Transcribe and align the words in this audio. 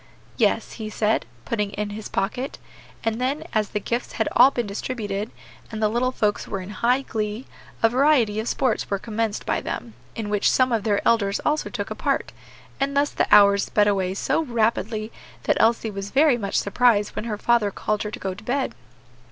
"Yes," 0.35 0.71
he 0.81 0.89
said, 0.89 1.27
putting 1.45 1.73
it 1.73 1.77
in 1.77 1.91
his 1.91 2.09
pocket; 2.09 2.57
and 3.03 3.21
then, 3.21 3.43
as 3.53 3.69
the 3.69 3.79
gifts 3.79 4.13
had 4.13 4.27
all 4.31 4.49
been 4.49 4.65
distributed, 4.65 5.29
and 5.71 5.79
the 5.79 5.89
little 5.89 6.11
folks 6.11 6.47
were 6.47 6.59
in 6.59 6.71
high 6.71 7.03
glee, 7.03 7.45
a 7.83 7.89
variety 7.89 8.39
of 8.39 8.47
sports 8.49 8.89
were 8.89 8.97
commenced 8.97 9.45
by 9.45 9.61
them, 9.61 9.93
in 10.15 10.29
which 10.31 10.49
some 10.49 10.71
of 10.71 10.85
their 10.85 11.07
elders 11.07 11.39
also 11.45 11.69
took 11.69 11.91
a 11.91 11.95
part; 11.95 12.31
and 12.79 12.97
thus 12.97 13.11
the 13.11 13.27
hours 13.29 13.65
sped 13.65 13.87
away 13.87 14.15
so 14.15 14.41
rapidly 14.41 15.11
that 15.43 15.57
Elsie 15.61 15.91
was 15.91 16.09
very 16.09 16.35
much 16.35 16.55
surprised 16.55 17.15
when 17.15 17.25
her 17.25 17.37
father 17.37 17.69
called 17.69 18.01
her 18.01 18.09
to 18.09 18.17
go 18.17 18.33
to 18.33 18.43
bed. 18.43 18.73